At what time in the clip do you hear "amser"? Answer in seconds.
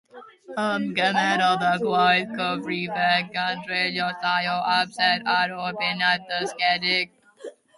4.79-5.25